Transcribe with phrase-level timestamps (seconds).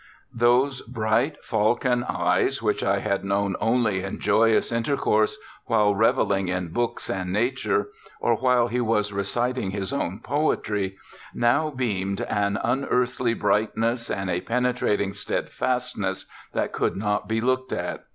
[0.33, 6.69] Those bright falcon eyes, which I had known only in joyous intercourse, while revelling in
[6.69, 10.97] books and Nature, or while he was reciting his own poetry,
[11.35, 18.03] now beamed an unearthly brightness and a penetrating steadfastness that could not be looked at.